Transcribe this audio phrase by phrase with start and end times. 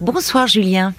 [0.00, 0.94] Bonsoir Julien.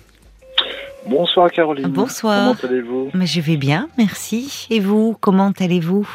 [1.08, 1.88] Bonsoir Caroline.
[1.88, 2.54] Bonsoir.
[2.60, 3.12] Comment allez-vous?
[3.14, 4.68] Mais je vais bien, merci.
[4.70, 6.06] Et vous, comment allez-vous?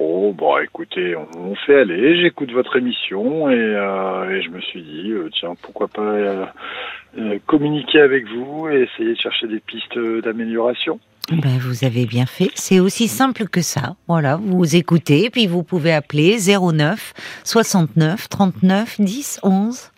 [0.00, 2.20] Oh, bon, écoutez, on, fait aller.
[2.20, 7.38] J'écoute votre émission et, euh, et, je me suis dit, euh, tiens, pourquoi pas euh,
[7.46, 10.98] communiquer avec vous et essayer de chercher des pistes d'amélioration.
[11.30, 12.50] Ben, vous avez bien fait.
[12.54, 13.94] C'est aussi simple que ça.
[14.08, 17.12] Voilà, vous écoutez, puis vous pouvez appeler 09
[17.44, 19.92] 69 39 10 11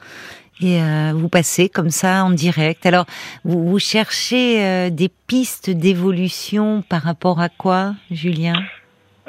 [0.60, 2.86] et euh, vous passez comme ça en direct.
[2.86, 3.06] Alors,
[3.44, 8.54] vous, vous cherchez euh, des pistes d'évolution par rapport à quoi, Julien?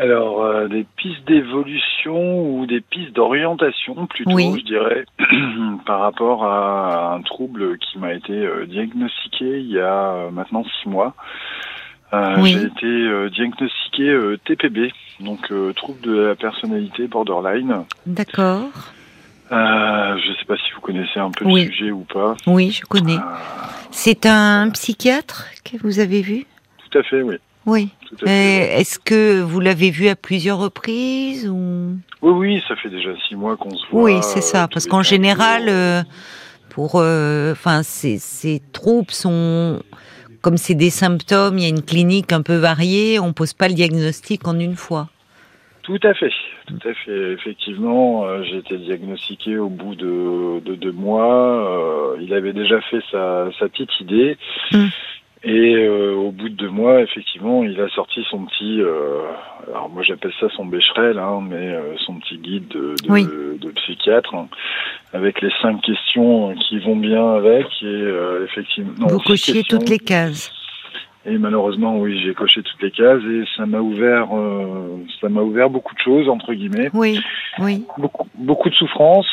[0.01, 5.05] Alors, euh, des pistes d'évolution ou des pistes d'orientation plutôt, je dirais,
[5.85, 10.63] par rapport à un trouble qui m'a été euh, diagnostiqué il y a euh, maintenant
[10.63, 11.13] six mois.
[12.13, 12.51] Oui.
[12.51, 14.91] J'ai été diagnostiqué TPB,
[15.21, 17.85] donc trouble de la personnalité borderline.
[18.05, 18.91] D'accord.
[19.51, 22.35] Euh, je ne sais pas si vous connaissez un peu le sujet ou pas.
[22.47, 23.17] Oui, je connais.
[23.17, 23.35] Euh...
[23.91, 26.45] C'est un psychiatre que vous avez vu?
[26.89, 27.35] Tout à fait, oui.
[27.65, 27.89] Oui.
[28.25, 31.97] Est-ce que vous l'avez vu à plusieurs reprises ou?
[32.21, 34.03] Oui, oui, ça fait déjà six mois qu'on se voit.
[34.03, 36.01] Oui, c'est ça, parce qu'en général, euh,
[36.69, 39.83] pour, euh, enfin, ces, ces troubles sont,
[40.41, 43.67] comme c'est des symptômes, il y a une clinique un peu variée, on pose pas
[43.67, 45.09] le diagnostic en une fois.
[45.83, 46.31] Tout à fait,
[46.67, 47.31] tout à fait.
[47.31, 51.25] Effectivement, euh, j'ai été diagnostiqué au bout de, de deux mois.
[51.25, 54.37] Euh, il avait déjà fait sa, sa petite idée.
[54.71, 54.85] Mm.
[55.43, 59.23] Et euh, au bout de deux mois, effectivement, il a sorti son petit, euh,
[59.69, 63.25] alors moi j'appelle ça son bécherel, hein, mais son petit guide de, de, oui.
[63.25, 64.47] de psychiatre, hein,
[65.13, 67.65] avec les cinq questions qui vont bien avec.
[67.81, 68.05] Et
[68.43, 70.53] effectivement, vous cochiez toutes les cases.
[71.25, 75.41] Et malheureusement, oui, j'ai coché toutes les cases et ça m'a ouvert, euh, ça m'a
[75.41, 76.89] ouvert beaucoup de choses entre guillemets.
[76.93, 77.19] Oui,
[77.59, 77.85] oui.
[77.99, 79.27] Beaucoup, beaucoup de souffrance,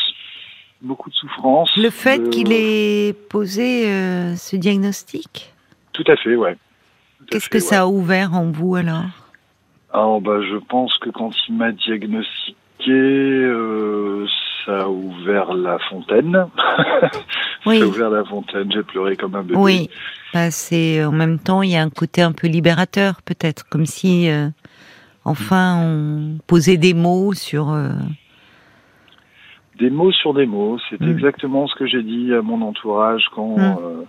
[0.82, 1.74] beaucoup de souffrance.
[1.78, 2.28] Le fait de...
[2.28, 5.54] qu'il ait posé euh, ce diagnostic?
[5.94, 6.56] Tout à fait, ouais.
[7.30, 7.60] Qu'est-ce que ouais.
[7.60, 9.04] ça a ouvert en vous alors?
[9.92, 14.26] Alors, bah, je pense que quand il m'a diagnostiqué, euh,
[14.68, 16.46] ça a ouvert la fontaine.
[17.64, 17.78] Oui.
[17.78, 18.70] ça a ouvert la fontaine.
[18.70, 19.58] J'ai pleuré comme un bébé.
[19.58, 19.90] Oui.
[20.34, 23.86] Bah, c'est en même temps, il y a un côté un peu libérateur, peut-être, comme
[23.86, 24.48] si euh,
[25.24, 27.72] enfin on posait des mots sur.
[27.72, 27.88] Euh...
[29.78, 30.78] Des mots sur des mots.
[30.90, 31.10] C'est mmh.
[31.10, 33.56] exactement ce que j'ai dit à mon entourage quand.
[33.56, 33.78] Mmh.
[33.82, 34.02] Euh,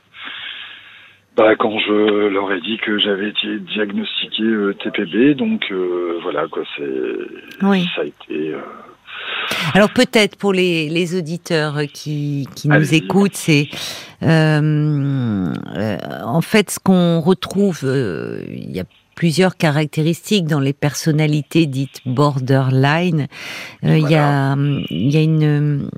[1.38, 4.44] bah, quand je leur ai dit que j'avais été diagnostiqué
[4.84, 5.72] TPB, donc
[6.22, 7.88] voilà quoi, c'est oui.
[7.96, 8.56] ça a été.
[9.52, 13.70] Euh, alors peut-être pour les, les auditeurs qui, qui nous écoutent, c'est
[14.24, 17.82] euh, euh, en fait ce qu'on retrouve.
[17.84, 23.28] Euh, il y a plusieurs caractéristiques dans les personnalités dites borderline.
[23.84, 24.10] Il voilà.
[24.10, 24.56] y a
[24.90, 25.90] il y a une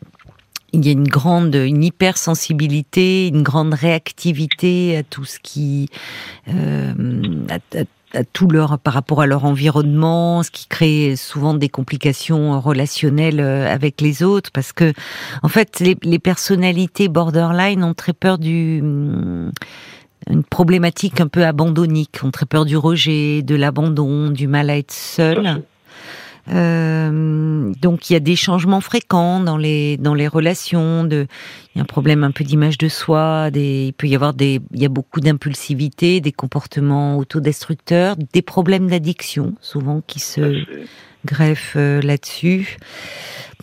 [0.74, 5.90] il y a une grande, une hypersensibilité, une grande réactivité à tout ce qui,
[6.48, 6.94] euh,
[7.50, 7.84] à, à,
[8.34, 14.02] tout leur par rapport à leur environnement, ce qui crée souvent des complications relationnelles avec
[14.02, 14.94] les autres, parce que
[15.44, 18.82] en fait les, les personnalités borderline ont très peur du
[20.30, 24.78] une problématique un peu abandonnique, ont très peur du rejet, de l'abandon, du mal à
[24.78, 25.64] être seul.
[26.50, 31.04] Euh, donc il y a des changements fréquents dans les dans les relations.
[31.04, 31.28] De,
[31.74, 33.52] il y a un problème un peu d'image de soi.
[33.52, 38.42] Des, il peut y avoir des, il y a beaucoup d'impulsivité, des comportements autodestructeurs, des
[38.42, 40.64] problèmes d'addiction souvent qui se
[41.26, 42.78] greffent euh, là-dessus.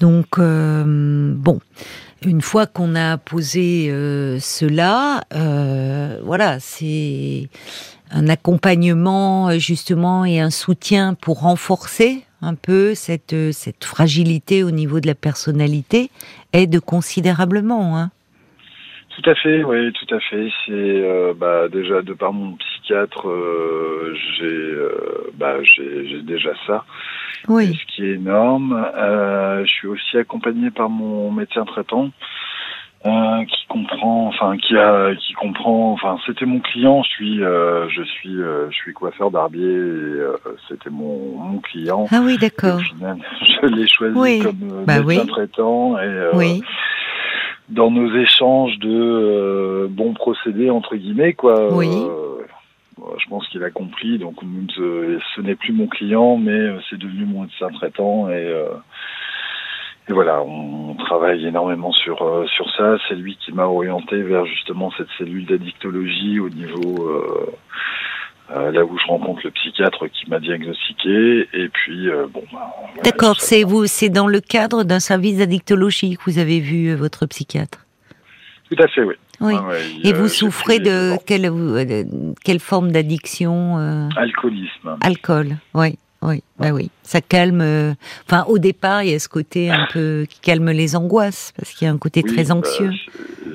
[0.01, 1.61] Donc euh, bon.
[2.27, 7.49] Une fois qu'on a posé euh, cela, euh, voilà, c'est
[8.11, 15.01] un accompagnement justement et un soutien pour renforcer un peu cette, cette fragilité au niveau
[15.01, 16.11] de la personnalité
[16.53, 17.99] aide considérablement.
[17.99, 18.11] Hein.
[19.19, 20.49] Tout à fait, oui, tout à fait.
[20.65, 26.85] C'est euh, bah, déjà de par mon psychiatre, euh, j'ai euh, bah, j'ai déjà ça,
[27.49, 27.75] oui.
[27.75, 28.81] ce qui est énorme.
[28.97, 32.11] Euh, je suis aussi accompagné par mon médecin traitant.
[33.07, 37.05] Euh, qui comprend, enfin qui a, qui comprend, enfin c'était mon client.
[37.05, 39.71] Je suis, euh, je suis, euh, je suis coiffeur barbier.
[39.71, 40.23] et
[40.69, 42.07] C'était mon, mon client.
[42.11, 42.81] Ah oui, d'accord.
[42.91, 44.41] Je l'ai choisi oui.
[44.43, 45.27] comme bah médecin oui.
[45.29, 46.63] traitant et oui.
[47.69, 51.73] dans nos échanges de bons procédés entre guillemets quoi.
[51.73, 51.89] Oui.
[52.99, 54.19] je pense qu'il a compris.
[54.19, 54.35] Donc
[54.77, 56.59] ce n'est plus mon client, mais
[56.91, 58.53] c'est devenu mon médecin traitant et
[60.09, 62.97] et voilà, on travaille énormément sur euh, sur ça.
[63.09, 67.47] C'est lui qui m'a orienté vers justement cette cellule d'addictologie au niveau euh,
[68.57, 71.49] euh, là où je rencontre le psychiatre qui m'a diagnostiqué.
[71.53, 72.43] Et puis bon.
[72.53, 76.61] Bah, voilà, D'accord, c'est vous, c'est dans le cadre d'un service d'addictologie que vous avez
[76.61, 77.85] vu votre psychiatre?
[78.71, 79.15] Tout à fait, oui.
[79.41, 79.55] Oui.
[79.55, 81.51] Ouais, ouais, Et vous souffrez de quelle,
[82.45, 84.97] quelle forme d'addiction euh, Alcoolisme.
[85.01, 86.91] Alcool, oui, oui, bah oui.
[87.03, 87.61] Ça calme.
[87.61, 87.95] euh,
[88.27, 91.73] Enfin, au départ, il y a ce côté un peu qui calme les angoisses, parce
[91.73, 92.91] qu'il y a un côté Oui, très bah, anxieux.
[92.93, 93.49] c'est-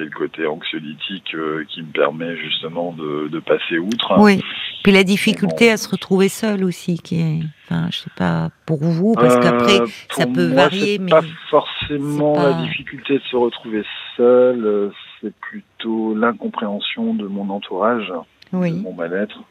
[0.00, 4.18] le côté anxiolytique euh, qui me permet justement de, de passer outre.
[4.18, 4.40] Oui.
[4.82, 5.74] Puis la difficulté bon.
[5.74, 9.40] à se retrouver seul aussi, qui est, enfin, je sais pas pour vous, parce Euh,
[9.40, 9.78] qu'après,
[10.10, 11.20] ça peut moi, varier, mais pas
[11.50, 13.84] forcément pas- la difficulté de se retrouver
[14.16, 14.90] seul,
[15.20, 19.42] c'est plutôt l'incompréhension de mon entourage, de oui, mon mal-être,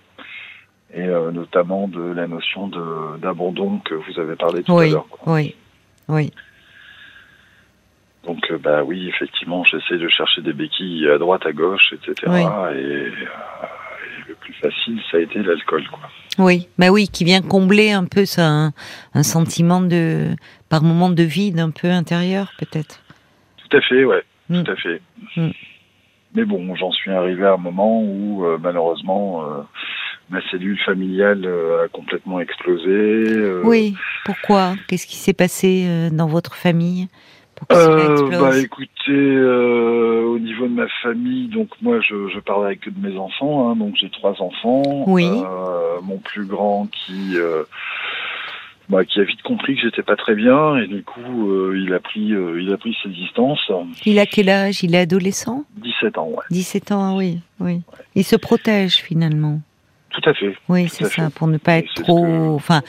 [0.94, 4.92] et euh, notamment de la notion de d'abandon que vous avez parlé tout à oui,
[4.92, 5.08] l'heure.
[5.10, 5.34] quoi.
[5.34, 5.56] oui,
[6.08, 6.32] oui,
[8.26, 12.14] Donc, euh, bah oui, effectivement, j'essaie de chercher des béquilles à droite, à gauche, etc.
[12.28, 12.42] Oui.
[12.42, 16.00] Et, euh, et le plus facile, ça a été l'alcool, quoi.
[16.40, 18.74] oui, bah oui, qui vient combler un peu ça, un,
[19.14, 20.36] un sentiment de,
[20.70, 23.00] par moment de vide un peu intérieur, peut-être.
[23.58, 24.64] Tout à fait, ouais, Mm.
[24.64, 25.02] tout à fait.
[25.38, 25.50] Mm.
[26.34, 29.46] Mais bon, j'en suis arrivé à un moment où, euh, malheureusement,
[30.30, 32.88] ma cellule familiale euh, a complètement explosé.
[32.88, 33.96] euh, Oui,
[34.26, 34.76] pourquoi?
[34.88, 37.08] Qu'est-ce qui s'est passé euh, dans votre famille?
[37.74, 42.86] Euh, bah écoutez, euh, au niveau de ma famille, donc moi je, je parle avec
[42.88, 45.04] de mes enfants, hein, donc j'ai trois enfants.
[45.08, 45.26] Oui.
[45.28, 47.64] Euh, mon plus grand qui euh,
[48.88, 51.94] bah, qui a vite compris que j'étais pas très bien et du coup euh, il
[51.94, 53.70] a pris euh, il a pris ses distances.
[54.06, 54.82] Il a quel âge?
[54.84, 55.66] Il est adolescent?
[55.84, 56.46] 17 ans, ouais.
[56.52, 57.82] 17 ans, ah oui, oui.
[58.16, 59.60] Il se protège finalement.
[60.12, 60.56] Tout à fait.
[60.68, 61.34] Oui, c'est ça, fait.
[61.36, 62.24] pour ne pas être trop.
[62.26, 62.82] que- Enfin,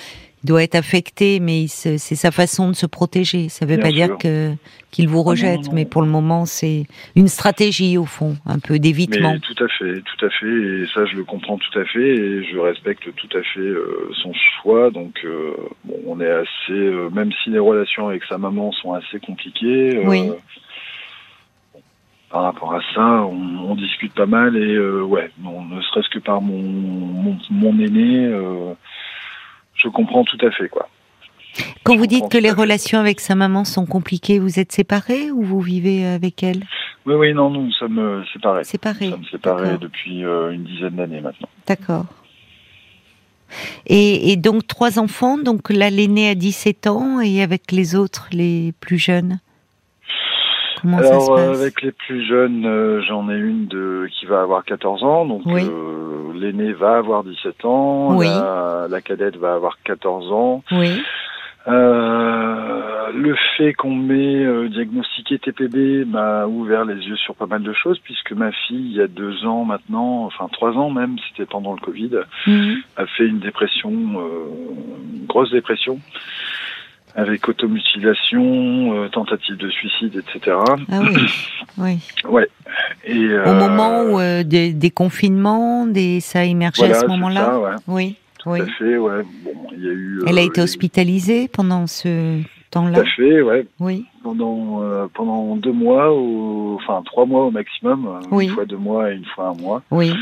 [0.42, 3.48] il doit être affecté, mais il se- c'est sa façon de se protéger.
[3.50, 4.52] Ça ne veut Bien pas dire que
[4.90, 6.84] qu'il vous non, rejette, non, mais pour le moment, c'est
[7.14, 9.36] une stratégie au fond, un peu d'évitement.
[9.38, 12.44] Tout à fait, tout à fait, et ça je le comprends tout à fait, et
[12.50, 14.32] je respecte tout à fait euh, son
[14.62, 14.90] choix.
[14.90, 15.52] Donc, euh,
[15.84, 19.96] bon, on est assez, euh, même si les relations avec sa maman sont assez compliquées,
[19.98, 20.30] euh, Oui.
[22.30, 26.20] Par rapport à ça, on, on discute pas mal, et euh, ouais, ne serait-ce que
[26.20, 28.72] par mon mon, mon aîné, euh,
[29.74, 30.88] je comprends tout à fait quoi.
[31.82, 35.32] Quand je vous dites que les relations avec sa maman sont compliquées, vous êtes séparés
[35.32, 36.62] ou vous vivez avec elle?
[37.06, 38.64] Oui, oui, non, nous sommes euh, séparés.
[38.64, 39.06] Séparés.
[39.06, 41.48] Nous sommes séparés depuis euh, une dizaine d'années maintenant.
[41.66, 42.06] D'accord.
[43.86, 48.28] Et, et donc trois enfants, donc là l'aîné a 17 ans et avec les autres,
[48.30, 49.40] les plus jeunes?
[50.80, 54.08] Comment ça se Alors, euh, passe avec les plus jeunes, euh, j'en ai une de
[54.10, 55.62] qui va avoir 14 ans, donc Oui.
[55.64, 58.26] euh, l'aîné va avoir 17 ans, Oui.
[58.26, 60.62] la, la cadette va avoir 14 ans.
[60.72, 61.00] Oui,
[61.68, 67.62] Euh, le fait qu'on m'ait euh, diagnostiqué TPB m'a ouvert les yeux sur pas mal
[67.62, 71.16] de choses, puisque ma fille, il y a deux ans maintenant, enfin trois ans même,
[71.28, 72.10] c'était pendant le Covid,
[72.46, 72.76] Mhm.
[72.96, 74.48] a fait une dépression, euh,
[75.20, 75.98] une grosse dépression,
[77.14, 80.56] avec automutilation, euh, tentative de suicide, etc.
[80.90, 81.00] Ah
[81.78, 82.42] oui, oui.
[83.04, 86.40] Et, Au euh, moment où euh, des, des confinements, des, ça
[86.76, 88.60] voilà, à ce moment-là ouais, Oui, tout oui.
[88.60, 89.22] à fait, ouais.
[89.44, 90.22] Bon, il y a eu.
[90.26, 93.66] Elle a euh, été hospitalisée pendant ce Tout temps-là à fait, ouais.
[93.80, 98.46] Oui, Pendant euh, pendant deux mois, ou enfin trois mois au maximum, euh, Oui.
[98.46, 99.82] une fois deux mois et une fois un mois.
[99.90, 100.12] oui.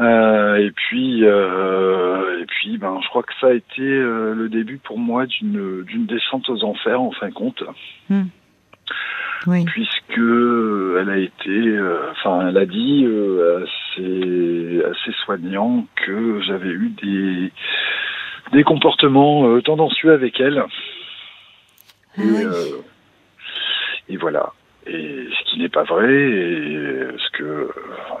[0.00, 4.48] Euh, et puis euh, et puis, ben, je crois que ça a été euh, le
[4.48, 7.62] début pour moi d'une d'une descente aux enfers en fin de compte.
[9.46, 14.92] Oui, puisque euh, elle a été, euh, enfin, elle a dit euh, à, ses, à
[15.04, 17.52] ses soignants que j'avais eu des
[18.52, 20.64] des comportements euh, tendancieux avec elle.
[22.16, 22.44] Ah Et, oui.
[22.44, 22.82] euh,
[24.08, 24.52] et voilà.
[24.86, 27.70] Et ce qui n'est pas vrai, et ce que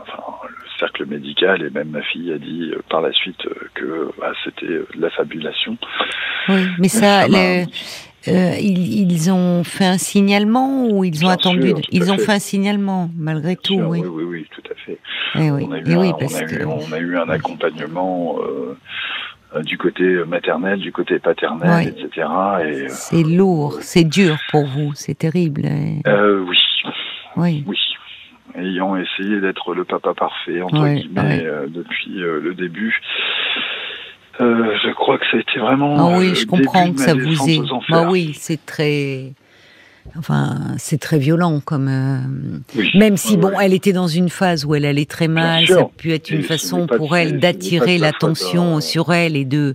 [0.00, 0.43] enfin,
[0.84, 4.32] cercle médical et même ma fille a dit euh, par la suite euh, que bah,
[4.44, 5.76] c'était euh, de la fabulation.
[6.48, 6.66] oui.
[6.78, 7.64] Mais ça, euh,
[8.60, 12.24] ils, ils ont fait un signalement ou ils ont Bien attendu sûr, Ils ont fait.
[12.26, 14.00] fait un signalement, malgré tout, Sûr, oui.
[14.00, 14.98] oui, oui, oui, tout à fait.
[15.36, 17.28] Eh oui, On a eu, Eh oui, un, on a eu, on a eu un
[17.28, 22.08] accompagnement euh, du côté maternel, du côté paternel, etc.
[22.16, 25.62] Et, euh, c'est lourd, c'est dur pour vous, c'est terrible.
[25.66, 26.00] eh.
[26.08, 26.58] euh, oui,
[27.36, 27.78] Oui, oui.
[28.64, 31.44] Ayant essayé d'être le papa parfait, entre Ouais, guillemets, ouais.
[31.44, 32.98] euh, depuis euh, le début,
[34.40, 35.96] euh, je crois que ça a été vraiment.
[36.14, 37.58] Ah oui, je comprends que ça vous est.
[37.70, 38.04] enfers.
[38.04, 39.32] Bah oui, c'est très.
[40.16, 41.88] Enfin, c'est très violent comme.
[41.88, 42.18] euh,
[42.76, 42.90] Oui.
[42.94, 43.64] Même si bon, ouais.
[43.66, 46.42] elle était dans une phase où elle allait très mal, ça a pu être une
[46.42, 49.74] façon de pour elle d'attirer l'attention sur elle et de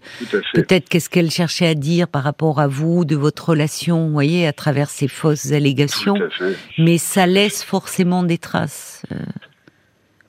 [0.53, 4.48] peut-être qu'est-ce qu'elle cherchait à dire par rapport à vous, de votre relation, vous voyez,
[4.48, 6.15] à travers ces fausses allégations.
[6.77, 9.03] Mais ça laisse forcément des traces.
[9.12, 9.17] euh,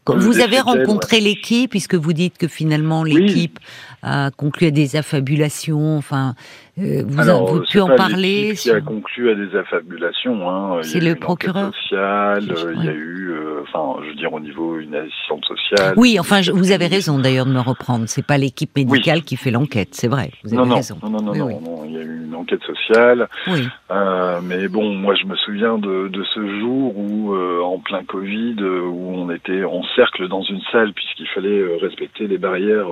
[0.07, 3.59] vous avez rencontré l'équipe, puisque vous dites que finalement l'équipe
[4.03, 5.97] a conclu à des affabulations.
[5.99, 6.35] Enfin,
[6.79, 8.55] euh, vous avez pu en parler.
[8.57, 10.49] Qui a conclu à des affabulations.
[10.49, 10.79] Hein.
[10.83, 11.73] C'est le procureur.
[11.75, 12.45] Social,
[12.77, 15.95] il y a eu, euh, enfin, je veux dire au niveau une assistante sociale.
[15.97, 18.05] Oui, enfin, vous avez raison d'ailleurs de me reprendre.
[18.07, 20.31] C'est pas l'équipe médicale qui fait l'enquête, c'est vrai.
[20.45, 20.97] Vous avez non, raison.
[21.03, 23.29] Non, non, non, non, il y a eu une enquête sociale.
[23.49, 23.69] Oui.
[23.91, 28.57] Euh, mais bon, moi, je me souviens de, de ce jour où, en plein Covid,
[28.63, 32.87] où on était en cercle dans une salle puisqu'il fallait respecter les barrières.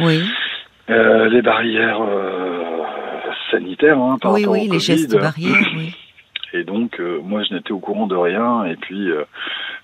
[0.00, 0.22] oui.
[0.90, 2.64] Euh, les barrières euh,
[3.50, 5.94] sanitaires hein, par oui, rapport oui, au les gestes barrières, oui.
[6.52, 8.64] Et donc, euh, moi, je n'étais au courant de rien.
[8.64, 9.08] Et puis,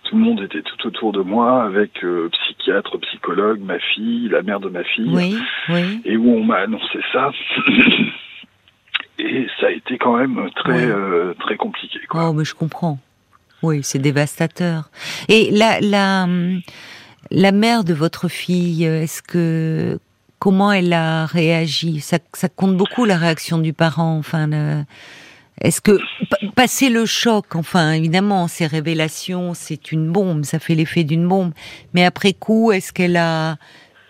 [0.03, 4.59] tout le monde était tout autour de moi, avec psychiatre, psychologue, ma fille, la mère
[4.59, 5.15] de ma fille.
[5.15, 6.01] Oui, oui.
[6.05, 7.31] Et où on m'a annoncé ça.
[9.21, 10.89] et ça a été quand même très,
[11.39, 12.01] très compliqué.
[12.09, 12.31] Quoi.
[12.31, 12.99] Oh, mais je comprends.
[13.63, 14.91] Oui, c'est dévastateur.
[15.29, 16.27] Et la, la,
[17.31, 20.01] la mère de votre fille, est-ce que
[20.39, 24.17] comment elle a réagi ça, ça, compte beaucoup la réaction du parent.
[24.19, 24.85] Enfin,
[25.61, 25.99] est-ce que
[26.55, 31.53] passer le choc, enfin évidemment, ces révélations, c'est une bombe, ça fait l'effet d'une bombe.
[31.95, 33.57] Mais après coup, est-ce qu'elle a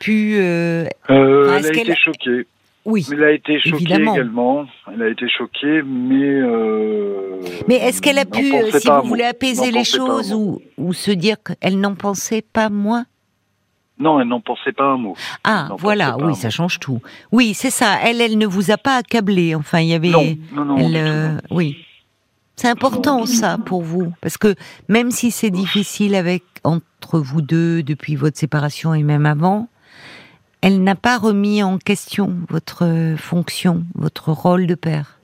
[0.00, 2.46] pu euh, euh, Elle a été choquée.
[2.84, 4.66] Oui, elle a été choquée également.
[4.92, 6.40] Elle a été choquée, mais.
[6.40, 11.10] Euh, mais est-ce qu'elle a pu, si vous voulez apaiser les choses ou, ou se
[11.10, 13.04] dire qu'elle n'en pensait pas moins?
[13.98, 15.16] Non, elle n'en pensait pas un mot.
[15.44, 17.00] Ah, voilà, oui, ça change tout.
[17.32, 17.96] Oui, c'est ça.
[18.02, 19.54] Elle, elle ne vous a pas accablé.
[19.54, 20.10] Enfin, il y avait.
[20.10, 20.76] Non, non, non.
[20.76, 21.78] Elle, euh, oui.
[22.56, 24.54] C'est important ça pour vous, parce que
[24.88, 29.68] même si c'est difficile avec entre vous deux depuis votre séparation et même avant,
[30.62, 35.18] elle n'a pas remis en question votre fonction, votre rôle de père.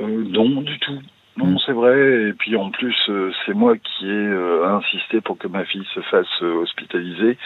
[0.00, 0.98] Euh, non, du tout.
[1.38, 2.28] Non, c'est vrai.
[2.28, 5.86] Et puis en plus, euh, c'est moi qui ai euh, insisté pour que ma fille
[5.94, 7.38] se fasse euh, hospitaliser.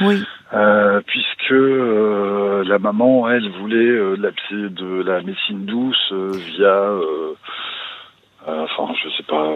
[0.00, 0.24] Oui.
[1.06, 6.90] puisque la maman, elle, voulait de, la, de la médecine douce via,
[8.46, 9.52] enfin, je sais pas,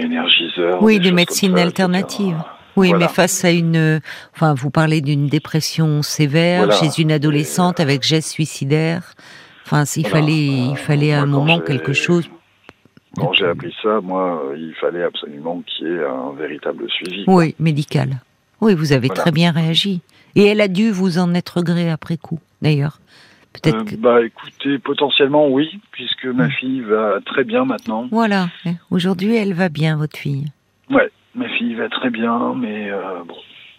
[0.00, 0.82] énergiseur.
[0.82, 2.42] Oui, des, médecines alternatives.
[2.76, 4.00] Oui, mais face à une,
[4.34, 9.12] enfin, vous parlez d'une dépression sévère chez une adolescente avec geste suicidaire.
[9.66, 12.28] Enfin, il fallait, il fallait à un moment quelque chose
[13.16, 17.24] quand j'ai appris ça, moi, euh, il fallait absolument qu'il y ait un véritable suivi.
[17.26, 18.20] Oui, médical.
[18.60, 20.02] Oui, vous avez très bien réagi.
[20.34, 22.98] Et elle a dû vous en être gré après coup, d'ailleurs.
[23.52, 23.92] Peut-être.
[23.92, 26.52] Euh, Bah, écoutez, potentiellement oui, puisque ma hmm.
[26.52, 28.08] fille va très bien maintenant.
[28.10, 28.48] Voilà.
[28.90, 30.46] Aujourd'hui, elle va bien, votre fille.
[30.90, 33.36] Ouais, ma fille va très bien, mais euh, bon.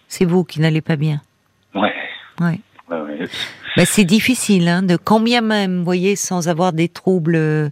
[0.08, 1.20] C'est vous qui n'allez pas bien.
[1.74, 1.94] Ouais.
[2.40, 2.60] Ouais.
[3.76, 7.70] Bah, c'est difficile, hein, de combien même, vous voyez, sans avoir des troubles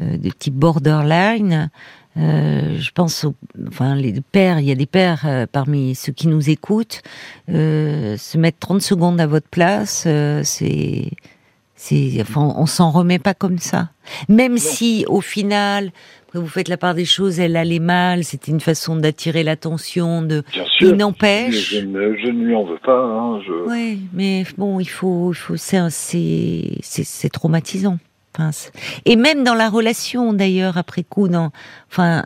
[0.00, 1.70] de type borderline.
[2.18, 3.26] Euh, je pense,
[3.68, 7.02] enfin, les pères, il y a des pères euh, parmi ceux qui nous écoutent,
[7.48, 10.06] se mettre 30 secondes à votre place,
[10.42, 13.90] c'est, enfin, on s'en remet pas comme ça.
[14.28, 15.92] Même si, au final,
[16.34, 20.42] vous faites la part des choses, elle allait mal, c'était une façon d'attirer l'attention, de.
[20.52, 20.90] Bien sûr.
[20.90, 21.74] Il n'empêche.
[21.74, 23.00] Je, ne lui en veux pas.
[23.00, 25.88] Hein, Oui, mais bon, il faut, il faut, c'est,
[26.80, 27.36] c'est,
[29.04, 31.50] Et même dans la relation, d'ailleurs, après coup, dans,
[31.90, 32.24] enfin,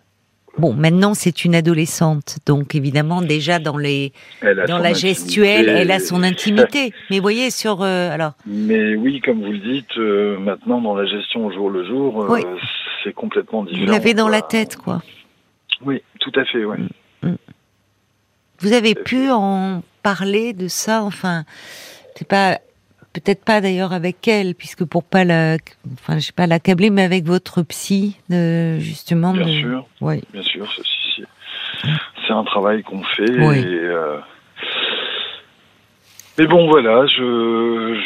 [0.59, 4.13] Bon, maintenant c'est une adolescente, donc évidemment déjà dans les
[4.69, 6.93] dans la gestuelle, elle a son intimité.
[7.09, 8.33] Mais vous voyez sur euh, alors.
[8.45, 12.35] Mais oui, comme vous le dites, euh, maintenant dans la gestion au jour le jour,
[12.35, 12.41] euh,
[13.03, 13.87] c'est complètement différent.
[13.87, 15.03] Vous l'avez dans la tête, quoi.
[15.87, 16.77] Oui, tout à fait, oui.
[17.23, 17.37] Mm, mm.
[18.59, 21.45] Vous avez pu en parler de ça, enfin,
[22.15, 22.59] c'est pas
[23.13, 25.57] peut-être pas d'ailleurs avec elle, puisque pour pas la,
[25.95, 29.33] enfin, je sais pas l'accabler, mais avec votre psy, de, justement.
[29.33, 29.87] Bien sûr.
[30.01, 30.23] Oui.
[30.33, 30.67] Bien sûr,
[32.27, 33.25] c'est un travail qu'on fait.
[33.25, 34.19] Et, euh,
[36.39, 37.15] Mais bon, voilà, je,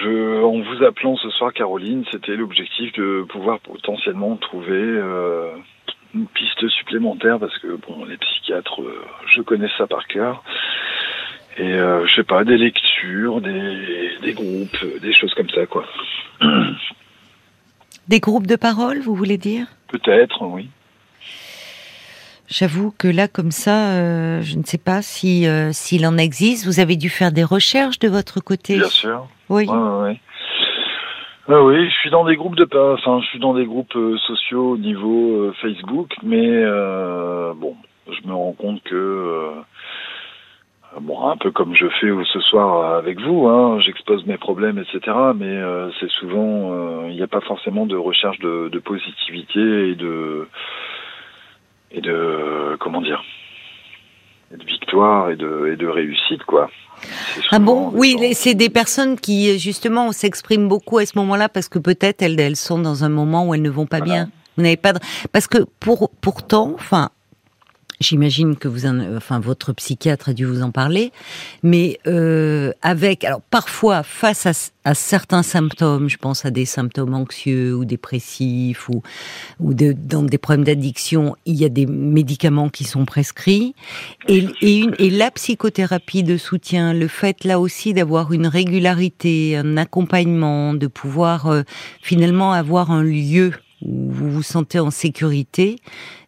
[0.03, 5.51] je, en vous appelant ce soir, Caroline, c'était l'objectif de pouvoir potentiellement trouver euh,
[6.15, 10.43] une piste supplémentaire, parce que bon, les psychiatres, euh, je connais ça par cœur.
[11.59, 15.85] Et euh, je sais pas, des lectures, des, des groupes, des choses comme ça, quoi.
[18.09, 19.67] Des groupes de parole, vous voulez dire?
[19.89, 20.69] Peut-être, oui.
[22.49, 26.67] J'avoue que là, comme ça, euh, je ne sais pas si euh, s'il en existe.
[26.67, 28.77] Vous avez dû faire des recherches de votre côté.
[28.77, 29.27] Bien sûr.
[29.49, 29.67] Oui.
[29.67, 30.21] Ouais,
[31.49, 34.71] ah oui, je suis dans des groupes de enfin, je suis dans des groupes sociaux
[34.73, 36.65] au niveau Facebook, mais
[37.57, 37.75] bon,
[38.07, 39.51] je me rends compte que
[41.01, 45.17] bon, un peu comme je fais ce soir avec vous, hein, j'expose mes problèmes, etc.
[45.35, 49.91] Mais euh, c'est souvent, euh, il n'y a pas forcément de recherche de, de, positivité
[49.91, 50.49] et de
[51.93, 53.23] et de comment dire,
[54.51, 56.71] de victoire victoire et de, et de réussite, quoi.
[57.51, 57.91] Ah bon?
[57.93, 62.41] Oui, c'est des personnes qui justement s'expriment beaucoup à ce moment-là parce que peut-être elles,
[62.41, 64.29] elles sont dans un moment où elles ne vont pas bien.
[64.57, 65.01] Vous n'avez pas de...
[65.33, 67.11] parce que pour pourtant, enfin,
[68.01, 71.13] J'imagine que vous, en, enfin, votre psychiatre a dû vous en parler,
[71.63, 74.53] mais euh, avec, alors parfois face à,
[74.85, 79.03] à, certains symptômes, je pense à des symptômes anxieux ou dépressifs ou
[79.61, 83.75] ou de, dans des problèmes d'addiction, il y a des médicaments qui sont prescrits.
[84.29, 89.57] Et, et, une, et la psychothérapie de soutien, le fait là aussi d'avoir une régularité,
[89.57, 91.63] un accompagnement, de pouvoir euh,
[92.03, 93.53] finalement avoir un lieu
[93.87, 95.77] où vous vous sentez en sécurité,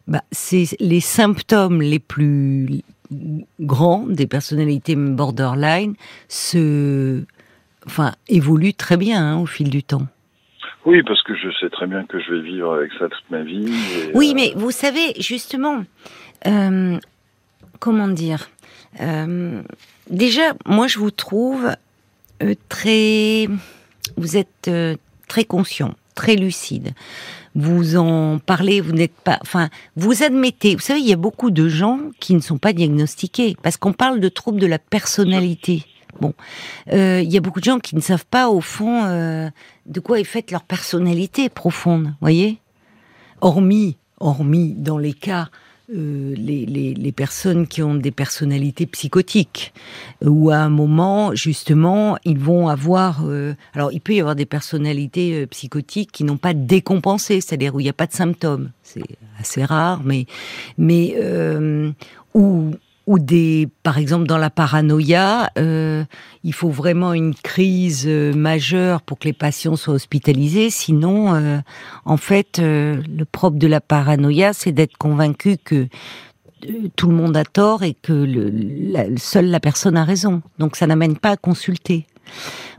[0.07, 2.81] bah, c'est les symptômes les plus
[3.59, 5.95] grands des personnalités borderline
[6.27, 7.23] se,
[7.85, 10.07] enfin, évoluent très bien hein, au fil du temps.
[10.85, 13.43] Oui, parce que je sais très bien que je vais vivre avec ça toute ma
[13.43, 13.71] vie.
[14.13, 15.83] oui, euh, mais vous savez, justement,
[16.47, 16.97] euh,
[17.79, 18.49] comment dire
[19.01, 19.61] euh,
[20.09, 21.69] Déjà, moi, je vous trouve
[22.69, 23.47] très.
[24.17, 24.71] Vous êtes
[25.27, 26.93] très conscient, très lucide
[27.55, 30.75] vous en parlez, vous n'êtes pas, enfin, vous admettez.
[30.75, 33.93] Vous savez, il y a beaucoup de gens qui ne sont pas diagnostiqués parce qu'on
[33.93, 35.85] parle de troubles de la personnalité.
[36.21, 36.33] Bon,
[36.91, 39.49] euh, il y a beaucoup de gens qui ne savent pas au fond euh,
[39.85, 42.59] de quoi est faite leur personnalité profonde, voyez?
[43.41, 45.49] Hormis, hormis dans les cas
[45.95, 49.73] euh, les, les, les, personnes qui ont des personnalités psychotiques,
[50.23, 53.25] où à un moment, justement, ils vont avoir...
[53.25, 57.73] Euh, alors, il peut y avoir des personnalités euh, psychotiques qui n'ont pas décompensé, c'est-à-dire
[57.73, 58.71] où il n'y a pas de symptômes.
[58.83, 59.03] C'est
[59.39, 60.25] assez rare, mais...
[60.77, 61.15] mais
[62.35, 62.71] où
[63.09, 66.03] ou des, par exemple, dans la paranoïa, euh,
[66.43, 70.69] il faut vraiment une crise euh, majeure pour que les patients soient hospitalisés.
[70.69, 71.57] Sinon, euh,
[72.05, 75.87] en fait, le propre de la paranoïa, c'est d'être convaincu que
[76.95, 80.43] tout le monde a tort et que le, seule la personne a raison.
[80.59, 82.05] Donc, ça n'amène pas à consulter.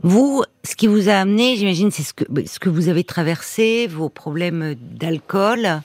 [0.01, 4.75] Vous, ce qui vous a amené, j'imagine, c'est ce que vous avez traversé, vos problèmes
[4.79, 5.81] d'alcool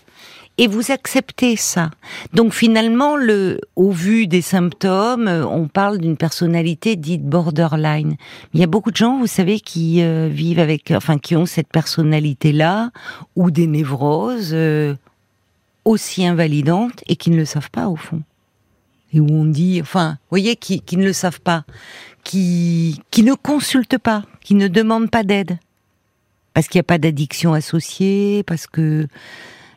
[0.59, 1.91] et vous acceptez ça.
[2.33, 8.17] Donc finalement, le, au vu des symptômes, on parle d'une personnalité dite borderline.
[8.55, 11.47] Il y a beaucoup de gens, vous savez, qui euh, vivent avec, enfin, qui ont
[11.47, 12.91] cette personnalité-là
[13.35, 14.95] ou des névroses euh,
[15.85, 18.23] aussi invalidantes et qui ne le savent pas au fond.
[19.13, 21.65] Et où on dit, enfin, vous voyez, qui, qui ne le savent pas,
[22.25, 25.59] qui, qui ne consultent pas, qui ne demandent pas d'aide,
[26.55, 29.07] parce qu'il n'y a pas d'addiction associée, parce que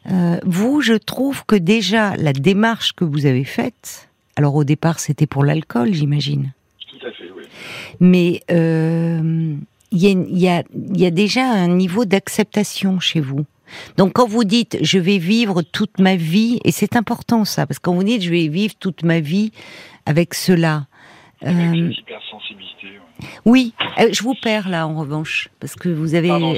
[0.08, 5.00] euh, vous, je trouve que déjà la démarche que vous avez faite, alors au départ
[5.00, 6.54] c'était pour l'alcool, j'imagine.
[6.90, 7.44] Tout à fait, oui.
[8.00, 9.56] Mais euh,
[9.92, 13.46] il y, a, y a déjà un niveau d'acceptation chez vous.
[13.98, 17.80] Donc quand vous dites je vais vivre toute ma vie, et c'est important ça, parce
[17.80, 19.52] que quand vous dites je vais vivre toute ma vie
[20.06, 20.88] avec cela.
[21.42, 23.00] Avec euh, hypersensibilité.
[23.46, 26.30] Oui, euh, je vous perds là en revanche, parce que vous avez.
[26.30, 26.56] Pardon.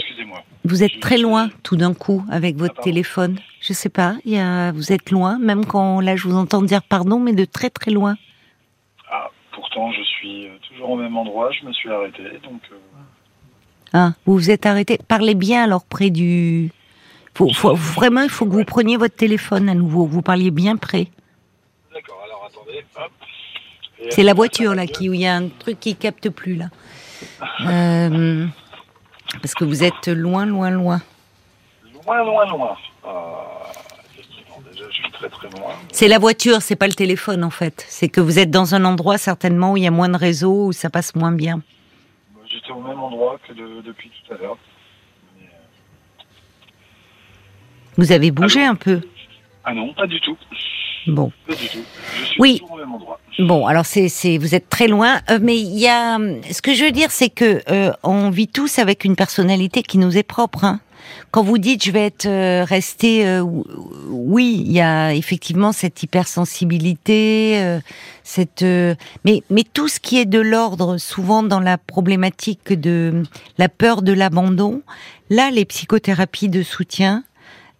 [0.63, 3.39] Vous êtes très loin tout d'un coup avec votre ah, téléphone.
[3.61, 6.61] Je sais pas, il y a, vous êtes loin, même quand là je vous entends
[6.61, 8.15] dire pardon, mais de très très loin.
[9.11, 12.61] Ah, pourtant je suis euh, toujours au même endroit, je me suis arrêté, donc.
[12.71, 12.75] Euh,
[13.93, 14.99] ah, vous vous êtes arrêté.
[15.07, 16.71] Parlez bien alors près du.
[17.33, 20.05] Faut, faut, vraiment, il faut que vous preniez votre téléphone à nouveau.
[20.05, 21.07] Vous parliez bien près.
[21.93, 22.21] D'accord.
[22.23, 22.85] Alors attendez.
[24.09, 26.65] C'est la voiture là qui où il y a un truc qui capte plus là.
[27.61, 28.47] Euh,
[29.41, 31.01] parce que vous êtes loin, loin, loin.
[32.05, 32.77] Loin, loin, loin.
[33.05, 33.09] Euh,
[34.71, 35.71] déjà, je suis très, très loin.
[35.91, 37.85] C'est la voiture, c'est pas le téléphone en fait.
[37.87, 40.67] C'est que vous êtes dans un endroit certainement où il y a moins de réseau,
[40.67, 41.61] où ça passe moins bien.
[42.47, 44.57] J'étais au même endroit que depuis tout à l'heure.
[47.97, 49.01] Vous avez bougé un peu
[49.63, 50.37] Ah non, pas du tout.
[51.07, 51.31] Bon.
[51.47, 51.79] Pas du tout.
[52.19, 52.61] Je suis oui.
[52.69, 53.19] au même endroit.
[53.39, 56.19] Bon, alors c'est, c'est, vous êtes très loin, euh, mais il y a,
[56.51, 59.97] ce que je veux dire, c'est que euh, on vit tous avec une personnalité qui
[59.97, 60.65] nous est propre.
[60.65, 60.79] Hein.
[61.31, 63.41] Quand vous dites je vais être euh, resté,
[64.09, 67.79] oui, il y a effectivement cette hypersensibilité,
[68.23, 73.23] cette, mais mais tout ce qui est de l'ordre, souvent dans la problématique de
[73.57, 74.83] la peur de l'abandon,
[75.31, 77.23] là les psychothérapies de soutien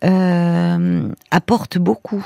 [0.02, 2.26] apportent beaucoup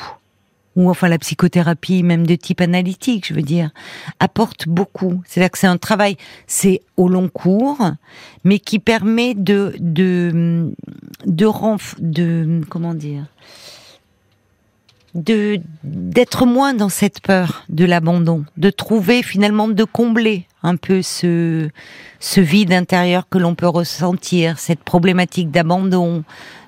[0.75, 3.71] ou enfin la psychothérapie même de type analytique, je veux dire,
[4.19, 5.21] apporte beaucoup.
[5.25, 7.91] C'est-à-dire que c'est un travail, c'est au long cours,
[8.43, 10.71] mais qui permet de de
[11.25, 11.47] de,
[11.99, 13.25] de comment dire
[15.15, 21.01] de d'être moins dans cette peur de l'abandon, de trouver finalement de combler un peu
[21.01, 21.69] ce
[22.19, 26.23] ce vide intérieur que l'on peut ressentir, cette problématique d'abandon,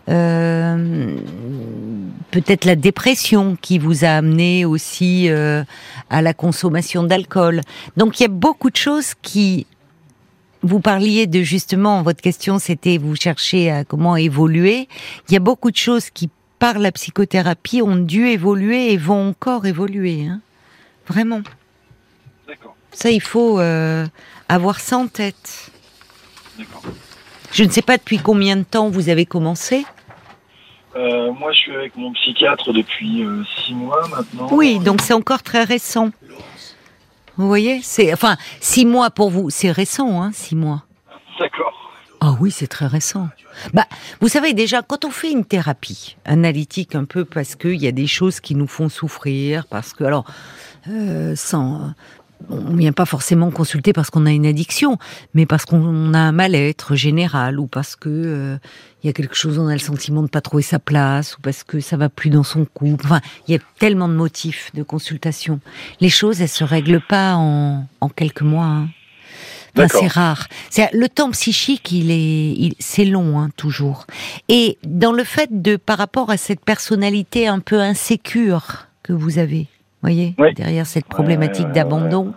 [0.09, 1.17] euh,
[2.31, 5.63] peut-être la dépression qui vous a amené aussi euh,
[6.09, 7.61] à la consommation d'alcool.
[7.97, 9.65] Donc il y a beaucoup de choses qui
[10.63, 14.87] vous parliez de justement votre question c'était vous cherchez à comment évoluer.
[15.27, 19.29] Il y a beaucoup de choses qui par la psychothérapie ont dû évoluer et vont
[19.29, 20.25] encore évoluer.
[20.25, 20.41] Hein.
[21.07, 21.41] Vraiment.
[22.47, 22.75] D'accord.
[22.91, 24.05] Ça il faut euh,
[24.47, 25.71] avoir ça en tête.
[26.57, 26.83] D'accord.
[27.51, 29.85] Je ne sais pas depuis combien de temps vous avez commencé.
[30.97, 34.47] Euh, moi, je suis avec mon psychiatre depuis euh, six mois maintenant.
[34.51, 36.09] Oui, donc c'est encore très récent.
[37.35, 40.83] Vous voyez, c'est enfin six mois pour vous, c'est récent, hein, six mois.
[41.39, 41.73] D'accord.
[42.19, 43.29] Ah oui, c'est très récent.
[43.73, 43.85] Bah,
[44.21, 47.91] vous savez déjà, quand on fait une thérapie analytique un peu parce qu'il y a
[47.91, 50.25] des choses qui nous font souffrir, parce que alors,
[50.89, 51.93] euh, sans,
[52.49, 54.97] on vient pas forcément consulter parce qu'on a une addiction,
[55.33, 58.57] mais parce qu'on a un mal-être général ou parce que euh,
[59.03, 61.41] il y a quelque chose, on a le sentiment de pas trouver sa place ou
[61.41, 63.05] parce que ça va plus dans son couple.
[63.05, 65.59] Enfin, il y a tellement de motifs de consultation.
[65.99, 68.65] Les choses, elles se règlent pas en, en quelques mois.
[68.65, 68.89] Hein.
[69.77, 70.47] Enfin, c'est rare.
[70.71, 74.07] C'est le temps psychique, il est, il- c'est long hein, toujours.
[74.49, 79.37] Et dans le fait de, par rapport à cette personnalité un peu insécure que vous
[79.37, 79.67] avez,
[80.01, 80.53] voyez, Oui.
[80.53, 82.33] derrière cette Ouais, problématique ouais, ouais, d'abandon,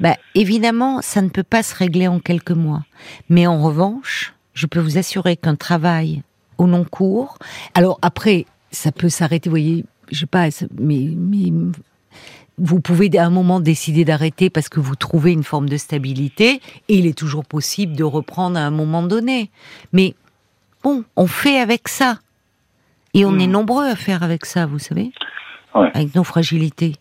[0.00, 2.84] bah, évidemment, ça ne peut pas se régler en quelques mois.
[3.28, 6.22] Mais en revanche, je peux vous assurer qu'un travail
[6.58, 7.38] au long cours,
[7.74, 11.52] alors après, ça peut s'arrêter, vous voyez, je sais pas, mais, mais
[12.58, 16.60] vous pouvez à un moment décider d'arrêter parce que vous trouvez une forme de stabilité
[16.88, 19.50] et il est toujours possible de reprendre à un moment donné.
[19.92, 20.14] Mais
[20.84, 22.18] bon, on fait avec ça.
[23.14, 23.40] Et on Hmm.
[23.40, 25.10] est nombreux à faire avec ça, vous savez,
[25.74, 26.96] Avec nos fragilités.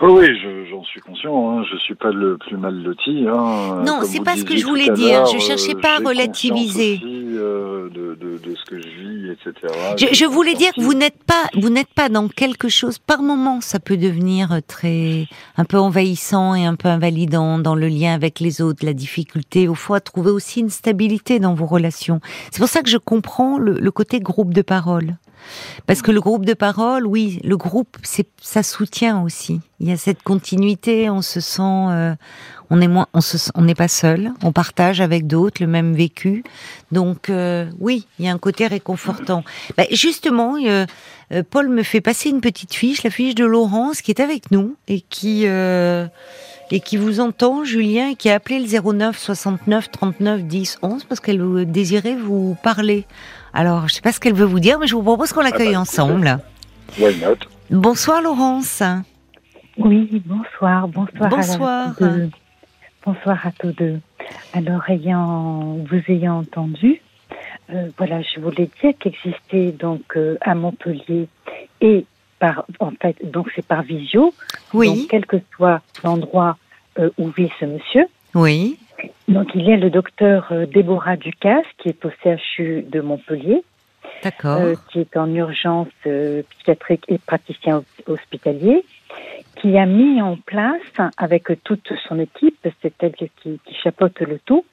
[0.00, 1.50] Oui, oui, je- j'en suis conscient.
[1.58, 1.64] Hein.
[1.72, 3.26] Je suis pas le plus mal loti.
[3.28, 3.82] Hein.
[3.84, 5.26] Non, c'est pas ce que je voulais dire.
[5.26, 6.94] Je cherchais euh, pas à relativiser.
[7.02, 10.06] Aussi, euh, de, de, de ce que je vis, etc.
[10.12, 12.98] Je, voulais dire que vous n'êtes pas, vous n'êtes pas dans quelque chose.
[13.00, 17.88] Par moment, ça peut devenir très, un peu envahissant et un peu invalidant dans le
[17.88, 21.66] lien avec les autres, la difficulté au fond à trouver aussi une stabilité dans vos
[21.66, 22.20] relations.
[22.52, 25.16] C'est pour ça que je comprends le, le côté groupe de parole.
[25.86, 29.60] Parce que le groupe de parole, oui, le groupe, c'est ça soutient aussi.
[29.80, 32.14] Il y a cette continuité, on se sent, euh,
[32.68, 35.68] on est moins, on se, sent- on n'est pas seul, on partage avec d'autres le
[35.68, 36.42] même vécu.
[36.90, 39.44] Donc euh, oui, il y a un côté réconfortant.
[39.76, 40.84] Bah, justement, euh,
[41.32, 44.50] euh, Paul me fait passer une petite fiche, la fiche de Laurence qui est avec
[44.50, 46.08] nous et qui euh,
[46.72, 51.04] et qui vous entend, Julien, et qui a appelé le 09 69 39 10 11
[51.04, 53.06] parce qu'elle désirait vous parler.
[53.54, 55.72] Alors, je sais pas ce qu'elle veut vous dire, mais je vous propose qu'on l'accueille
[55.74, 56.38] bah, ensemble.
[57.70, 58.82] Bonsoir Laurence.
[59.78, 61.30] Oui, bonsoir, bonsoir.
[61.30, 61.88] Bonsoir.
[61.90, 62.30] À tous deux.
[63.04, 64.00] Bonsoir à tous deux.
[64.52, 67.00] Alors, ayant, vous ayant entendu,
[67.72, 71.28] euh, voilà, je voulais dire qu'existait donc euh, à Montpellier
[71.80, 72.04] et
[72.38, 74.34] par, en fait, donc c'est par visio.
[74.74, 76.56] Oui, Donc, quel que soit l'endroit
[76.98, 78.06] euh, où vit ce monsieur.
[78.34, 78.78] oui,
[79.28, 83.62] Donc, il y a le docteur Déborah Ducasse qui est au CHU de Montpellier.
[84.24, 84.60] d'accord.
[84.90, 85.88] qui est en urgence
[86.50, 88.84] psychiatrique et praticien hos- hospitalier,
[89.56, 90.80] qui a mis en place,
[91.16, 93.30] avec toute son équipe, c'est elle qui,
[93.64, 94.64] qui chapeaute le tout,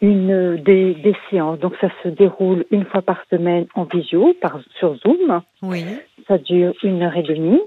[0.00, 1.58] une des, des séances.
[1.60, 5.42] Donc ça se déroule une fois par semaine en visio, par, sur Zoom.
[5.62, 5.84] oui,
[6.26, 7.60] Ça dure une heure et demie.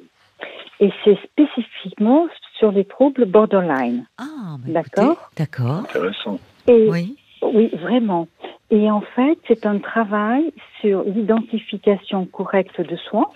[0.79, 2.27] Et c'est spécifiquement
[2.59, 4.05] sur les troubles borderline.
[4.17, 5.31] ah, bah, D'accord?
[5.35, 5.85] D'accord.
[5.89, 6.39] Intéressant.
[6.67, 8.27] Et Oui, oui, vraiment.
[8.69, 13.31] Et en fait, c'est un travail sur l'identification correcte de soi.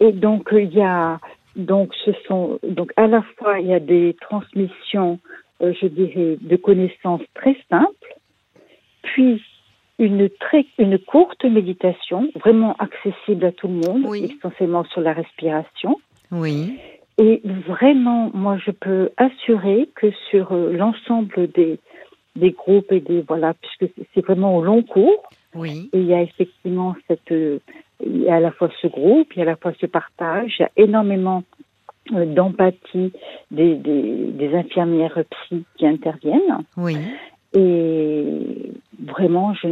[0.00, 1.18] Et donc, il y a,
[1.56, 5.18] donc, ce sont, donc, à la fois, il y a des transmissions,
[5.62, 8.14] euh, je dirais, de connaissances très simples,
[9.02, 9.42] puis
[9.98, 14.36] une très, une courte méditation, vraiment accessible à tout le monde, Oui.
[14.38, 15.98] essentiellement sur la respiration.
[16.30, 16.78] oui,
[17.18, 21.78] Et vraiment, moi, je peux assurer que sur euh, l'ensemble des,
[22.34, 25.22] des groupes et des voilà, puisque c'est- c'est vraiment au long cours,
[25.54, 27.58] oui, et il y a effectivement cette, euh,
[28.04, 29.86] il y a à la fois ce groupe, il y a à la fois ce
[29.86, 31.44] partage, il y a énormément
[32.12, 33.12] euh, d'empathie
[33.50, 36.64] des, des, des infirmières psy qui interviennent.
[36.76, 36.96] oui.
[37.54, 39.66] Et vraiment, je,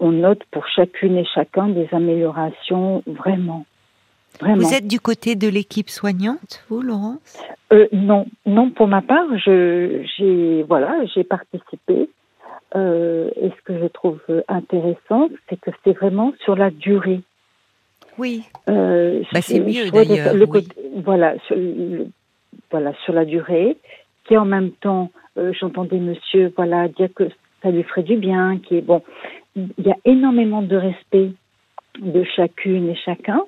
[0.00, 3.66] on note pour chacune et chacun des améliorations, vraiment.
[4.40, 4.56] Vraiment.
[4.56, 7.40] Vous êtes du côté de l'équipe soignante, vous, Laurence?
[7.72, 12.08] Euh, non, non, pour ma part, j'ai, voilà, j'ai participé.
[12.74, 17.20] Euh, et ce que je trouve intéressant, c'est que c'est vraiment sur la durée.
[18.20, 20.68] Oui, Euh, Bah, c'est mieux, d'ailleurs, oui.
[20.96, 22.08] voilà, sur, le-
[22.70, 23.78] voilà, sur la durée,
[24.24, 27.24] qui en même temps, euh, j'entendais monsieur, voilà, dire que
[27.62, 29.02] ça lui ferait du bien, qui est bon.
[29.56, 31.30] Il y a énormément de respect
[31.98, 33.40] de chacune et chacun.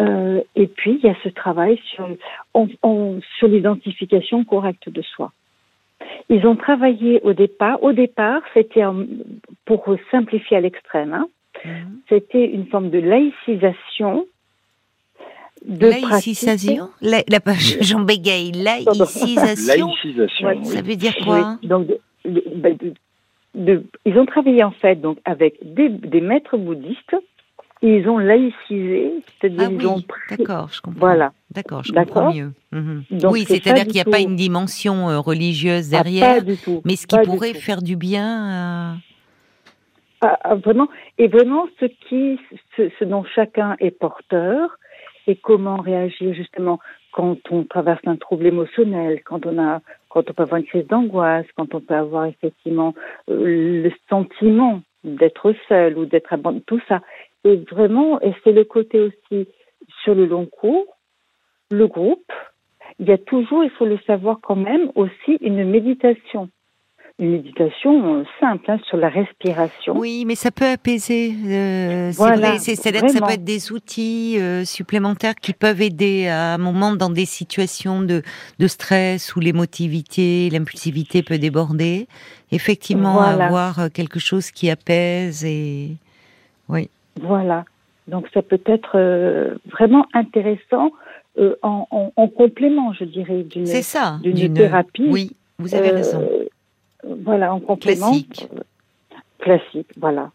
[0.00, 2.08] Euh, et puis, il y a ce travail sur,
[3.38, 5.32] sur l'identification correcte de soi.
[6.28, 7.82] Ils ont travaillé au départ.
[7.82, 8.84] Au départ, c'était
[9.64, 11.12] pour simplifier à l'extrême.
[11.12, 11.26] Hein,
[11.64, 12.00] mhm.
[12.08, 14.26] C'était une forme de laïcisation.
[15.64, 17.40] De laïcisation la, la,
[17.80, 18.52] Jean bégaye.
[18.52, 19.86] Laïcisation.
[20.04, 21.88] laïcisation Ça veut dire quoi Donc,
[22.24, 22.76] ben,
[23.54, 27.16] de, ils ont travaillé en fait donc avec des, des maîtres bouddhistes
[27.80, 30.98] ils ont laïcisé, c'est-à-dire ah ont D'accord, je comprends.
[30.98, 31.32] Voilà.
[31.54, 32.52] D'accord, je comprends mieux.
[32.72, 33.04] Mhm.
[33.30, 36.82] oui, c'est-à-dire qu'il n'y a pas une dimension euh, religieuse ah, derrière, pas du tout,
[36.84, 38.98] mais ce qui pourrait faire du bien.
[40.20, 42.40] Ah, vraiment, et vraiment ce qui,
[42.76, 44.76] ce, dont chacun est porteur,
[45.28, 46.80] et comment réagir justement
[47.12, 50.86] quand on traverse un trouble émotionnel, quand on a, quand on peut avoir une crise
[50.86, 52.94] d'angoisse, quand on peut avoir effectivement
[53.30, 57.00] euh, le sentiment d'être seul ou d'être abandonné, tout ça.
[57.44, 59.48] Et vraiment, et c'est le côté aussi
[60.02, 60.86] sur le long cours,
[61.70, 62.32] le groupe,
[62.98, 66.48] il y a toujours, il faut le savoir quand même, aussi une méditation.
[67.20, 69.96] Une méditation euh, simple hein, sur la respiration.
[69.96, 71.34] Oui, mais ça peut apaiser.
[71.46, 76.54] Euh, voilà, c'est-à-dire que ça peut être des outils euh, supplémentaires qui peuvent aider à
[76.54, 78.22] un moment dans des situations de,
[78.58, 82.06] de stress où l'émotivité, l'impulsivité peut déborder.
[82.52, 85.96] Effectivement, avoir quelque chose qui apaise et
[86.68, 86.88] oui.
[87.20, 87.64] Voilà.
[88.06, 90.92] Donc ça peut être euh, vraiment intéressant
[91.38, 93.64] euh, en, complément, je dirais, d'une
[94.54, 95.08] thérapie.
[95.08, 96.26] Oui, vous avez raison.
[97.04, 98.10] Euh, voilà, en complément.
[98.10, 98.48] Classique.
[99.38, 100.30] classique, voilà.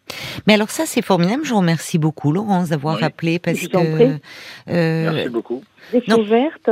[0.47, 1.43] Mais alors ça, c'est formidable.
[1.43, 4.19] Je vous remercie beaucoup, Laurence, d'avoir rappelé parce je que.
[4.67, 5.63] Merci beaucoup.
[5.91, 6.69] Découverte.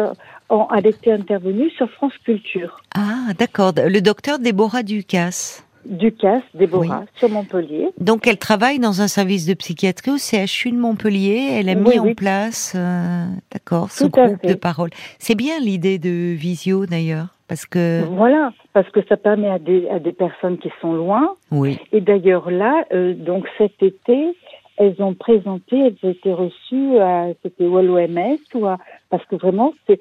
[0.76, 2.82] Elle était intervenue sur France Culture.
[2.96, 3.72] Ah, d'accord.
[3.78, 5.66] Le docteur Déborah Ducasse.
[5.86, 7.90] Ducasse, Déborah, sur Montpellier.
[8.00, 11.50] Donc elle travaille dans un service de psychiatrie au CHU de Montpellier.
[11.54, 14.90] Elle a mis en place, euh, d'accord, ce groupe de parole.
[15.20, 19.88] C'est bien l'idée de visio d'ailleurs, parce que voilà, parce que ça permet à des,
[19.90, 21.36] à des personnes qui sont loin.
[21.52, 21.80] Oui.
[21.92, 24.36] Et d'ailleurs là, euh, donc cet été,
[24.78, 28.78] elles ont présenté, elles ont été reçues, à, c'était ou à l'OMS ou à,
[29.10, 30.00] parce que vraiment c'est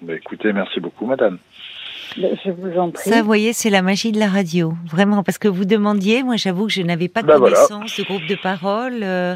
[0.01, 1.37] Bah, écoutez, merci beaucoup, madame.
[2.17, 3.09] Ben, je vous en prie.
[3.09, 6.37] Ça, vous voyez, c'est la magie de la radio, vraiment, parce que vous demandiez, moi
[6.37, 9.35] j'avoue que je n'avais pas de bah, connaissance de groupe de parole, euh,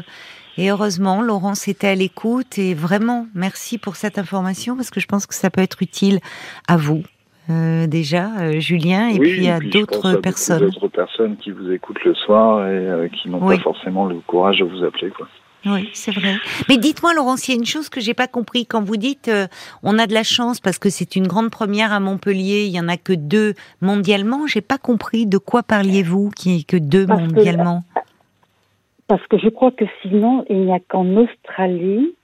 [0.58, 5.06] et heureusement, Laurence était à l'écoute, et vraiment, merci pour cette information, parce que je
[5.06, 6.18] pense que ça peut être utile
[6.66, 7.04] à vous,
[7.50, 10.60] euh, déjà, euh, Julien, et puis à d'autres personnes.
[10.60, 14.64] D'autres personnes qui vous écoutent le soir et qui n'ont pas forcément le courage de
[14.64, 15.28] vous appeler, quoi.
[15.66, 16.36] Oui, c'est vrai.
[16.68, 18.66] Mais dites-moi, Laurence, il y a une chose que j'ai pas compris.
[18.66, 19.46] Quand vous dites euh,
[19.82, 22.80] on a de la chance parce que c'est une grande première à Montpellier, il y
[22.80, 24.46] en a que deux mondialement.
[24.46, 27.82] J'ai pas compris de quoi parliez-vous qui est que deux mondialement?
[29.06, 32.14] parce que je crois que sinon il n'y a qu'en Australie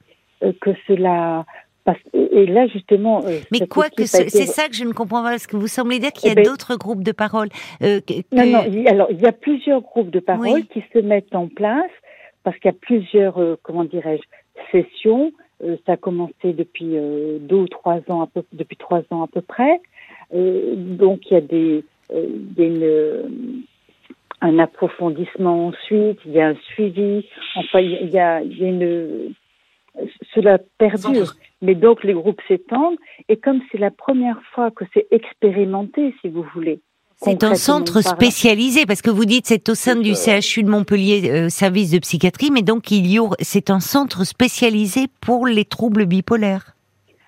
[0.43, 1.45] euh, que cela.
[2.13, 3.23] et là justement.
[3.27, 5.99] Euh, Mais quoi que c'est ça que je ne comprends pas parce que vous semblez
[5.99, 7.49] dire qu'il y a eh ben, d'autres groupes de parole.
[7.81, 8.01] Non,
[8.33, 8.65] non.
[8.87, 11.91] Alors il y a plusieurs groupes de parole qui se mettent en place
[12.43, 14.23] parce qu'il y a plusieurs, euh, comment dirais-je,
[14.73, 15.33] sessions.
[15.63, 19.23] Euh, ça a commencé depuis euh, deux ou trois ans, à peu, depuis trois ans
[19.23, 19.81] à peu près.
[20.33, 23.65] donc il y a des, il y a une,
[24.41, 27.27] un approfondissement ensuite, il y a un suivi.
[27.57, 29.35] Enfin, il y a, il y a une,
[30.35, 31.35] cela perdure.
[31.63, 32.97] Mais donc les groupes s'étendent
[33.29, 36.81] et comme c'est la première fois que c'est expérimenté, si vous voulez,
[37.23, 41.31] c'est un centre spécialisé parce que vous dites c'est au sein du CHU de Montpellier,
[41.31, 46.07] euh, service de psychiatrie, mais donc il y c'est un centre spécialisé pour les troubles
[46.07, 46.75] bipolaires.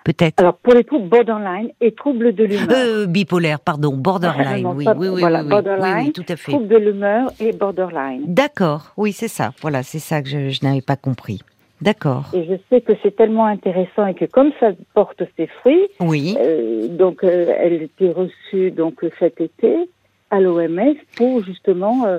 [0.05, 0.40] peut-être.
[0.40, 2.68] Alors pour les troubles borderline et troubles de l'humeur.
[2.70, 6.37] Euh, bipolaire, pardon, borderline, oui, oui, oui, voilà, oui, oui, borderline, oui, oui, tout à
[6.37, 6.52] fait.
[6.52, 8.22] Troubles de l'humeur et borderline.
[8.26, 9.52] D'accord, oui, c'est ça.
[9.61, 11.40] Voilà, c'est ça que je, je n'avais pas compris.
[11.83, 12.25] D'accord.
[12.33, 16.37] Et je sais que c'est tellement intéressant et que comme ça porte ses fruits, Oui,
[16.38, 19.77] euh, donc euh, elle était reçue donc cet été
[20.31, 22.18] à l'OMS pour justement euh,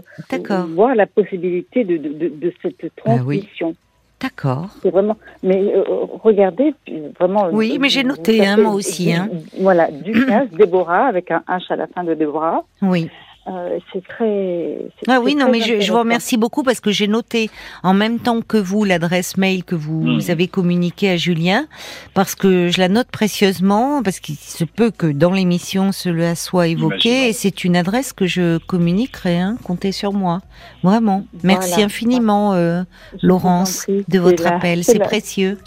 [0.75, 3.39] voir la possibilité de, de, de, de cette Ah oui.
[3.39, 3.73] transmission.
[4.21, 4.67] d'accord.
[4.83, 5.17] C'est vraiment.
[5.41, 5.83] Mais euh,
[6.23, 6.73] regardez,
[7.19, 7.49] vraiment.
[7.51, 9.29] Oui, mais j'ai noté, tapez hein, moi aussi, du- hein.
[9.59, 12.63] Voilà, Ducasse, Déborah, avec un H à la fin de Déborah.
[12.81, 13.09] Oui.
[13.45, 14.77] Euh, c'est très.
[14.99, 17.49] c'est- Ah oui, non, mais je, je vous remercie beaucoup parce que j'ai noté
[17.83, 20.21] en même temps que vous l'adresse mail que vous Mm.
[20.29, 21.67] avez communiquée à Julien,
[22.13, 26.67] parce que je la note précieusement, parce qu'il se peut que dans l'émission cela soit
[26.69, 30.39] évoqué, et c'est une adresse que je communiquerai, hein, comptez sur moi.
[30.81, 31.25] Vraiment.
[31.43, 31.85] Merci Voilà.
[31.87, 32.83] infiniment, euh,
[33.21, 35.57] Laurence, de votre la- appel, c'est c'est la- précieux.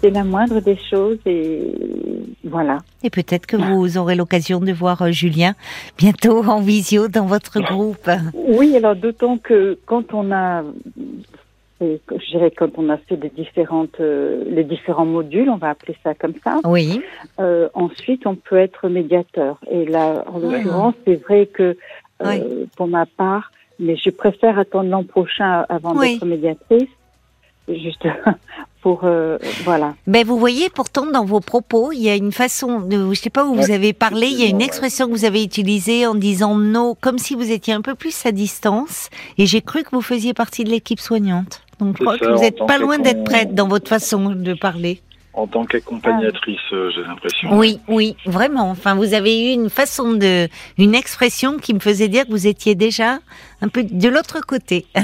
[0.00, 1.62] C'est la moindre des choses et
[2.44, 2.78] voilà.
[3.02, 5.54] Et peut-être que vous aurez l'occasion de voir euh, Julien
[5.98, 8.10] bientôt en visio dans votre groupe.
[8.34, 10.62] Oui, alors d'autant que quand on a,
[11.80, 15.70] que- je dirais quand on a fait des différentes, euh, les différents modules, on va
[15.70, 16.60] appeler ça comme ça.
[16.64, 17.00] Oui,
[17.40, 19.58] euh, ensuite, on peut être médiateur.
[19.70, 20.40] Et là, en Ah.
[20.52, 21.62] l'occurrence, c'est vrai que
[22.22, 22.66] euh, Oui.
[22.76, 23.50] pour ma part,
[23.80, 26.14] mais je préfère attendre l'an prochain avant Oui.
[26.14, 26.88] d'être médiatrice,
[27.78, 28.06] juste
[28.82, 29.94] pour euh, voilà.
[30.06, 33.30] Ben vous voyez, pourtant dans vos propos, il y a une façon de, je sais
[33.30, 34.64] pas où vous avez parlé, il y a une ouais.
[34.64, 38.26] expression que vous avez utilisée en disant non, comme si vous étiez un peu plus
[38.26, 39.08] à distance,
[39.38, 41.62] et j'ai cru que vous faisiez partie de l'équipe soignante.
[41.78, 44.54] Donc je crois ça, que vous n'êtes pas loin d'être prête dans votre façon de
[44.54, 45.00] parler.
[45.34, 47.56] En tant qu'accompagnatrice, euh, j'ai l'impression.
[47.58, 48.70] Oui, oui, vraiment.
[48.70, 52.46] Enfin, vous avez eu une façon de, une expression qui me faisait dire que vous
[52.46, 53.18] étiez déjà
[53.62, 54.86] un peu de l'autre côté.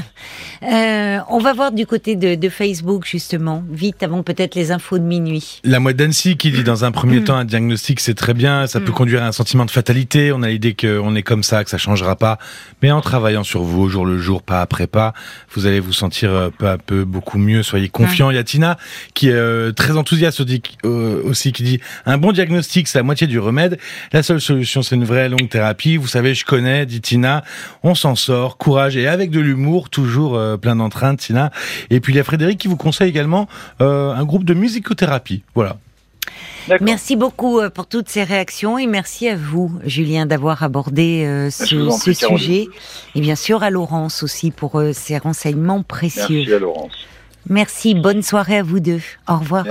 [0.61, 4.99] Euh, on va voir du côté de, de Facebook justement, vite avant peut-être les infos
[4.99, 5.61] de minuit.
[5.63, 8.81] La mouette d'Annecy qui dit dans un premier temps un diagnostic c'est très bien, ça
[8.81, 8.95] peut Mm.
[8.95, 11.79] conduire à un sentiment de fatalité, on a l'idée qu'on est comme ça, que ça
[11.79, 12.39] changera pas,
[12.83, 15.15] mais en travaillant sur vous au jour le jour, pas après pas,
[15.55, 18.31] vous allez vous sentir euh, peu à peu beaucoup mieux, soyez confiants.
[18.31, 18.79] Il y a Tina
[19.15, 23.03] qui est euh, très enthousiaste aussi, euh, aussi qui dit un bon diagnostic c'est la
[23.03, 23.79] moitié du remède,
[24.13, 27.45] la seule solution c'est une vraie longue thérapie, vous savez je connais, dit Tina,
[27.83, 31.51] on s'en sort, courage et avec de l'humour, toujours euh, plein d'entrain Tina.
[31.91, 33.49] Et puis il y a Frédéric qui vous conseille également
[33.81, 35.79] euh, un groupe de musicothérapie, voilà.
[36.81, 42.13] Merci beaucoup pour toutes ces réactions et merci à vous, Julien, d'avoir abordé euh, ce,
[42.13, 42.67] sujet
[43.15, 46.39] et bien sûr à Laurence aussi pour euh, ces renseignements précieux.
[46.39, 46.93] Merci à Laurence.
[47.49, 49.01] Merci, bonne soirée à vous deux.
[49.29, 49.65] Au revoir.